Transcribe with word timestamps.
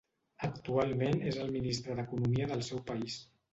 Actualment 0.45 1.19
és 1.33 1.37
el 1.45 1.53
ministre 1.59 1.99
d'Economia 2.01 2.51
del 2.55 2.67
seu 2.73 2.85
país. 2.91 3.23